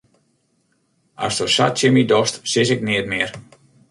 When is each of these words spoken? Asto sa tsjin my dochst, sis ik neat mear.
Asto 1.27 1.45
sa 1.55 1.65
tsjin 1.75 1.93
my 1.95 2.03
dochst, 2.11 2.35
sis 2.53 2.69
ik 2.75 2.81
neat 2.87 3.05
mear. 3.13 3.31